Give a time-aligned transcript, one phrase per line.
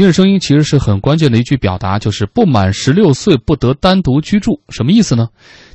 [0.00, 5.28] 今日声音其实是很关键的一句表达，就是不满十六岁不得单独居住，什么意思呢？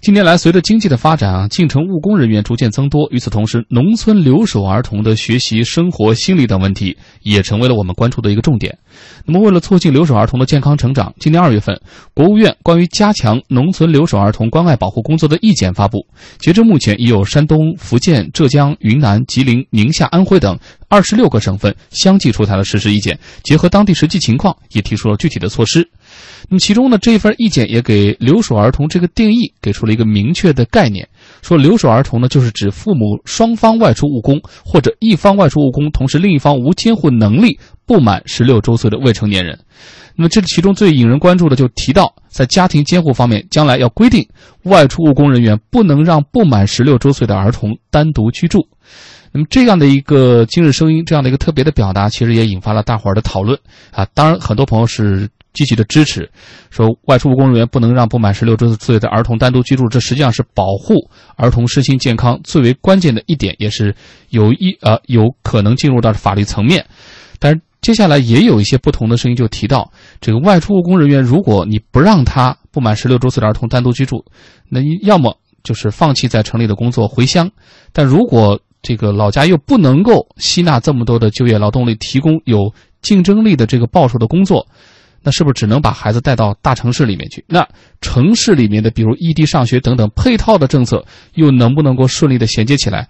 [0.05, 8.77] 近年来，随着经济的发展啊，进城务工人员逐渐增多，与此同时，农村留守儿童的学习、生活、心理等问题也成为了我们关注的一个重点。
[9.25, 11.75] 那么，为了促进留守儿童的健康成长，今年二月份，
[12.13, 16.05] 国务院关于加强农村留守儿童关爱保护工作的意见发布。
[16.37, 20.55] 截至目前，已有山东、福建、浙江、云南、吉林、宁夏、安徽等
[20.87, 25.89] 二十六个省份相继出台了实施意见，结合当地实际情况，也提出了具体的措施。
[26.49, 31.07] 那么，其中呢，这份意见也给留守儿童这个定义给出了一个明确的概念，
[31.41, 37.59] 说留守儿童呢，就是指父母双方外出务工，或者一方外出务工，同时另一方无监护能力。
[37.87, 39.59] 不满十六周岁的未成年人，
[40.15, 44.27] 那么这其中最引人关注的就提到，在家庭监护方面，将来要规定
[44.63, 48.67] 外出务工人员不能让不满十六周岁的儿童单独居住。
[49.31, 53.59] 那么这样的一个今日声音，这样的一个特别的表达，其实也引发了大伙儿的讨论
[53.91, 54.07] 啊。
[54.15, 56.29] 当然，很多朋友是积极的支持，
[56.69, 60.93] 说外出务工人员不能让不满十六周岁的儿童单独居住，这实际上是保护
[61.35, 63.95] 儿童身心健康最为关键的一点，也是
[64.29, 66.85] 有一呃有可能进入到法律层面，
[67.39, 67.59] 但是。
[67.81, 74.25] 接下来也有一些不同的声音，就提到这个外出务工人员，如果你不让他不满十六周岁的儿童单独居住，
[74.69, 77.45] 那要么就是放弃在城里的工作回乡；
[77.93, 84.65] 但如果这个老家又不能够吸纳这么多的就业劳动力，提供有竞争力的这个报酬的工作，
[85.25, 87.43] 那是不是只能把孩子带到大城市里面去？
[87.47, 87.67] 那
[87.99, 93.09] 城市里面的，比如异地上学等等配套的政策，又能不能够顺利的衔接起来？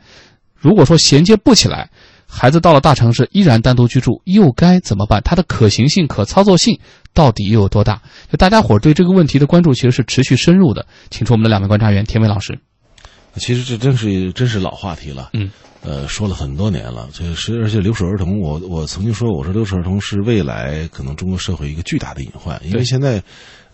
[0.55, 1.89] 如果说衔接不起来，
[2.25, 5.21] 孩子到了大城市依然单独居住，又该怎么办？
[5.25, 6.79] 它的可行性、可操作性
[7.13, 8.01] 到底又有多大？
[8.31, 10.87] 就大家伙对这个问题的关注其实是持续深入的。
[11.09, 12.57] 请出我们的两位观察员，田伟老师。
[13.37, 17.07] 其实这真是真是老话题了，嗯，呃，说了很多年了。
[17.13, 23.23] 这是而且留守儿童，我我曾经说，我说留守儿童是未来可能中国社会一个巨大的隐患，因为现在。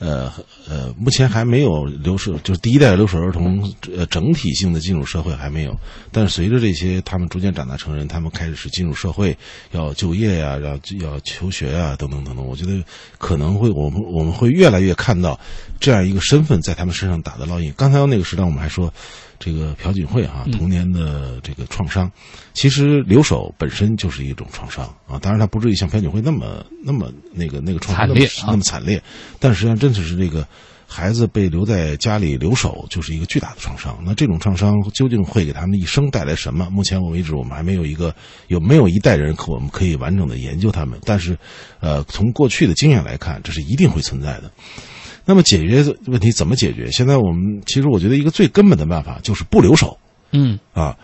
[0.01, 0.33] 呃
[0.67, 3.63] 呃，目前还没有留守，就是第一代留守儿童，
[3.95, 5.77] 呃，整体性的进入社会还没有。
[6.11, 9.37] 但是随着这些他们逐渐长大成人，他们开始是进入社会，
[9.73, 12.43] 要就业呀，要要求学啊，等等等等。
[12.43, 12.83] 我觉得
[13.19, 15.39] 可能会，我们我们会越来越看到
[15.79, 17.71] 这样一个身份在他们身上打的烙印。
[17.77, 18.91] 刚才那个时代，我们还说。
[19.43, 22.11] 这个朴槿惠啊，童年的这个创伤，
[22.53, 25.17] 其实留守本身就是一种创伤啊。
[25.17, 29.01] 当然，他不至于像朴槿惠那么那么那个那个创伤惨烈那么惨烈，
[29.39, 30.47] 但实际上真的是这个
[30.87, 33.97] 孩子被留在家里留守，就是一个巨大的创伤。
[34.05, 36.69] 那这种创伤究竟会给他们一生带来什么？
[36.69, 38.13] 目前为止，我们还没有一个
[38.47, 40.99] 有没有一代人可我们可以完整的研究他们。
[41.05, 41.37] 但是，
[41.79, 44.51] 呃，从过去的经验来看，这是一定会存在的。
[45.23, 46.89] 那么解决问题怎么解决？
[46.91, 49.97] 现在我们其实我觉得一个最根本的办法就是不留守。
[50.31, 50.97] 嗯啊，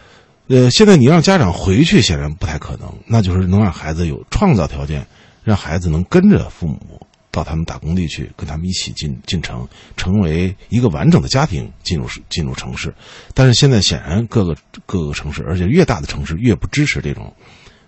[0.48, 5.06] 呃，现在你让家长回去显然不太可能，那就是能让孩子有创造条件，
[5.44, 7.00] 让孩子能跟着父母
[7.38, 12.94] 到他们打工地去，跟他们一起进进城，成为一个完整的家庭进入进入城市。
[13.34, 14.56] 但是现在显然各个
[14.86, 17.32] 各个城市，而且越大的城市越不支持这种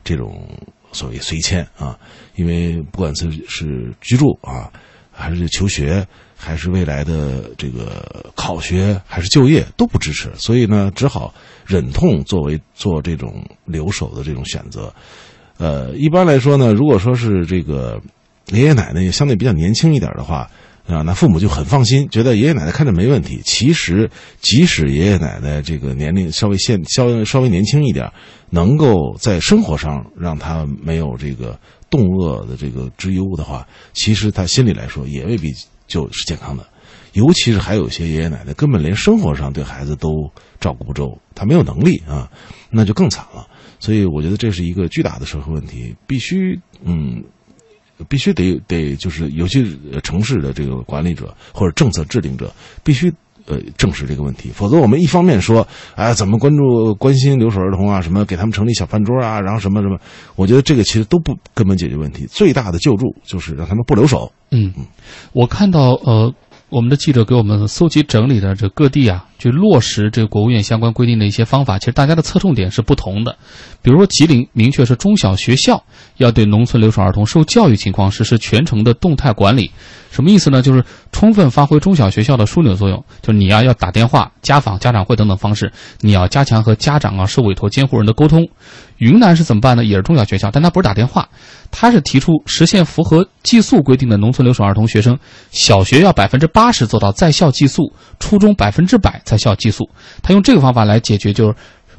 [0.04, 0.48] 这种
[0.92, 1.98] 所谓随迁啊，
[2.36, 4.72] 因为不管是是居住啊。
[5.12, 11.34] 还是求学，还是未来的这个考学，还是就业都不支持，所以呢，只好
[11.66, 14.94] 忍痛作为做这种留守的这种选择。
[15.58, 18.02] 呃，一般来说呢，如果说是这个
[18.52, 20.50] 爷爷奶奶也相对比较年轻一点的话，
[20.88, 23.42] 啊，那父母就很放心，觉得爷爷奶奶看着没问题。
[23.44, 24.10] 其实，
[24.42, 28.12] 即使爷爷奶奶这个年龄稍微现稍稍微年轻一点，
[28.50, 31.60] 能够在生活上让他没有这个。
[31.92, 35.52] 冻饿的这个之忧的话，其实他心里来说也未必
[35.88, 36.64] 就是健康的，
[37.14, 42.30] 尤其是还有些爷爷奶奶根本连生活上对孩子都照顾不周，他没有能力啊，
[42.70, 43.48] 那就更惨了。
[43.80, 47.24] 所以我觉得这是一个巨大的社会问题，必须嗯，
[48.08, 53.12] 必须得得就是尤其城市的这个管理者或者政策制定者必须。
[53.46, 59.98] 呃，正视这个问题，否则我们一方面说，哎，怎么关注、关心留守儿童啊，什么给他们成立小饭桌啊，然后什么什么，
[60.36, 62.28] 我觉得这个其实都不根本解决问题。
[62.28, 64.32] 最大的救助就是让他们不留守。
[64.52, 64.86] 嗯嗯，
[65.34, 66.32] 我看到呃，
[66.70, 73.36] 我们的记者给我们搜集整理的这各地啊，去落实这个国务院相关规定的一些方法，其实大家的侧重点是不同的。
[73.82, 75.84] 比如说，吉林明确是中小学校
[76.18, 79.72] 要对农村留守儿童受教育情况实施全程的动态管理。
[80.12, 80.62] 什么意思呢？
[80.62, 85.72] 就是充分发挥中小学校的枢纽作用，就你呀要打电话、家访、家长会等等方式，
[86.02, 88.48] 你要加强和家长啊、受委托监护人的沟通。
[89.00, 89.84] 云南是怎么办呢？
[89.84, 91.28] 也是重要学校，但他不是打电话，
[91.72, 95.18] 他是提出实现符合寄宿规定的农村留守儿童学生，
[95.52, 99.90] 小学要百分之八十做到在校寄宿，初中百分之百在校寄宿。
[100.22, 101.56] 他用这个方法来解决就是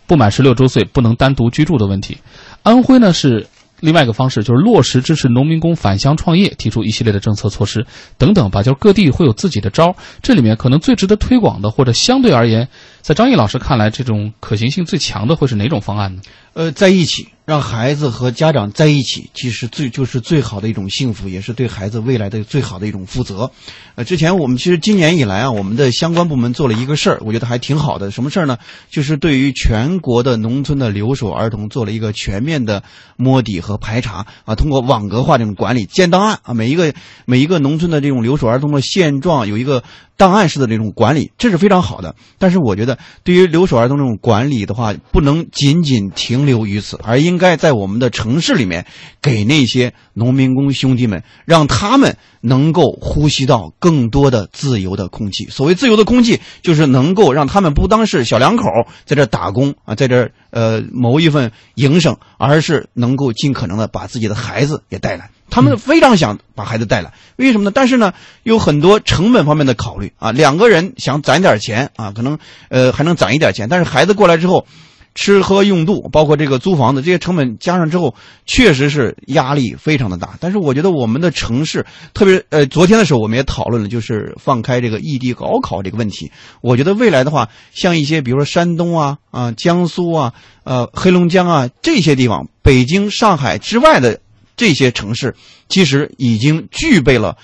[0.06, 2.17] 不满十六周岁不能单独居住的问题。
[2.62, 3.46] 安徽呢是。
[3.81, 7.85] 另外一个方式就是落实支持农民工返乡创业，提出一系列的政策措施
[8.19, 8.62] 等等吧。
[8.62, 12.69] 就是各地会有自己的招儿，这里面可能最值得推广的，或者相对而言，
[13.00, 16.23] 在张毅老师看来，这种可行性最强的会是哪种方案呢？
[16.53, 23.50] 呃，在一起，让孩子和家长在一起，其实最就是最好的一种幸福，也是对孩子未来的最好的一种负责。
[23.97, 28.12] 呃，之前我们其实今年以来啊，我们的相关部门做了一个事儿，我觉得还挺好的。
[28.12, 28.56] 什么事儿呢？
[28.88, 32.85] 就是对于全国的农村的留守儿童做了一个全面的
[33.17, 36.94] 摸底和排查啊，通过网格化这种管理建档案啊，每一个
[37.25, 39.82] 每一个农村的这种留守儿童的现状有一个
[40.17, 42.14] 档案式的这种管理，这是非常好的。
[42.38, 48.87] 但是我觉得，对于留守儿童这种管理的话，不能仅仅停留于此，而应该在我们的城市里面，
[49.21, 55.49] 给那些农民工兄弟们，让他们能够呼吸到更多的自由的空气。
[55.49, 58.65] 所谓自由的空气，就是能够让他们不当是小两口
[59.05, 65.31] 在这打工啊，在这呃谋一份营生，而是能够尽可能的把自己的孩子也带来。
[65.49, 67.73] 他们非常想把孩子带来，为什么呢？
[67.75, 68.13] 但是呢，
[68.45, 70.31] 有很多成本方面的考虑啊。
[70.31, 72.39] 两个人想攒点钱啊，可能
[72.69, 74.67] 呃还能攒一点钱，但是孩子过来之后。
[75.15, 78.15] 吃喝用度，包括这个租房子这些成本加上之后，
[78.47, 80.37] 确实是压力非常的大。
[80.41, 81.85] 但是我觉得我们的城市，
[82.15, 86.31] 特别呃，昨天的时候我们也讨论了，就是放开这个异地高考这个问题。
[86.61, 90.33] 我觉得未来的话，像一些比如说山东啊、啊江苏啊、
[90.65, 94.21] 呃黑龙江啊这些地方，北京、上海之外的
[94.56, 95.35] 这些城市，
[95.69, 97.37] 其实已经具备了。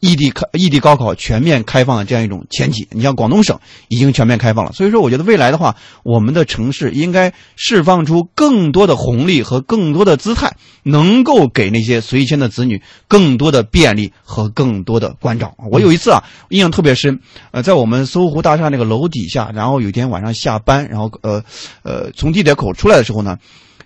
[0.00, 3.58] 异地开异地高考全面开放的这样一种前提，你像广东省
[3.88, 15.54] 已经全面开放了，所以说我觉得未来的话，我们的城市应该释放出更多的红利和更多的姿态，能够给那些随迁的子女更多的便利和更多的关照。
[15.70, 17.18] 我有一次啊，印象特别深，
[17.50, 21.42] 呃，在我们搜狐大厦那个楼底下，然后有一天晚上下班，然后呃
[21.82, 23.38] 呃从地铁口出来的时候呢，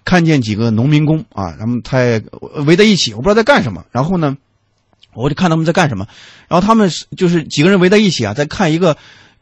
[0.04, 2.20] 看见几个农民工啊，他们在
[2.66, 4.36] 围在一起，我不知道在干什么，然后呢。
[5.14, 6.06] 我就看他们在干什么，
[6.48, 8.96] 然后他们就是几个人围在一起啊，在看一个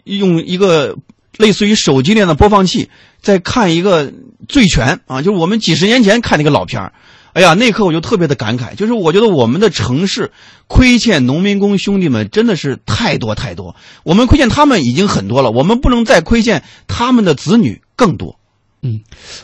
[0.05, 0.97] 用一个
[1.37, 2.89] 类似于手机那样的播放器，
[3.21, 4.11] 在看一个
[4.49, 6.93] 《醉拳》啊，就是我们几十年前看那个老片儿。
[7.35, 10.33] 哎呀，那刻我就特别的感慨，就是我觉得我们的城市
[10.67, 18.41] 亏欠农民工兄弟们真的是太多太多，我们亏欠他们已经很多了，我们不能再亏欠他们的子女更多。
[18.81, 19.01] 嗯，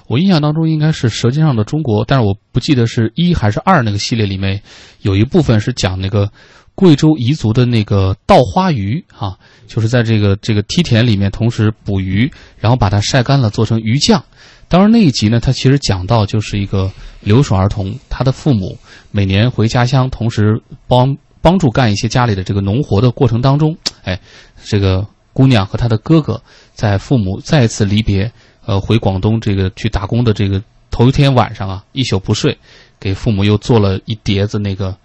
[0.06, 4.62] 我印象当中应该是《舌尖上的中国》，但是我不记得是一还是二那个系列里面
[5.02, 6.30] 有一部分是讲那个
[6.76, 9.36] 贵州彝族的那个稻花鱼啊，
[9.66, 14.24] 就是在这个这个梯田里面同时捕鱼，然后把它晒干了做成鱼酱。
[14.68, 16.90] 当然那一集呢，它其实讲到就是一个
[17.20, 18.78] 留守儿童，他的父母
[19.10, 24.18] 每年回家乡，同时帮帮助干一些家里的这个农活的过程当中，哎，
[24.64, 26.42] 这个姑娘和她的哥哥
[26.72, 28.32] 在父母再次离别。
[28.66, 32.56] 呃，回广东这个去打工的这个头一天晚上啊，一宿不睡，
[32.98, 34.96] 给父母又做了一碟子那个，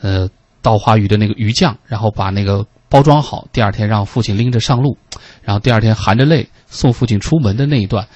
[0.00, 0.28] 呃，
[0.62, 4.96] 稻花鱼的那个鱼酱，然后把那个包装好，第二天让父亲拎着上路，
[5.42, 8.06] 然后第二天含着泪送父亲出门的那一段，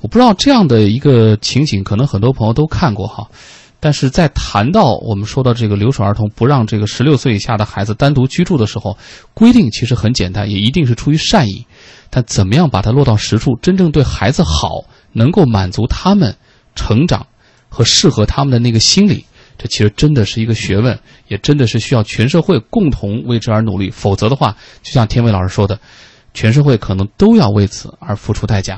[0.00, 3.28] 我不知道这样的一个情景，可能很多朋友都看过哈。
[3.80, 8.98] 但是在谈到我们说到这个留守儿童不让这个十六岁以下的孩子单独居住的时候，
[9.34, 11.64] 规定其实很简单，也一定是出于善意。
[12.10, 16.34] 但怎么样把它落到实处，真正对孩子好，能够满足他们
[16.74, 17.26] 成长
[17.68, 19.24] 和适合他们的那个心理，
[19.56, 20.98] 这其实真的是一个学问，
[21.28, 23.90] 也真的是需要全社会共同为之而努力。
[23.90, 25.78] 否则的话，就像天伟老师说的，
[26.34, 28.76] 全社会可能都要为此而付出代价。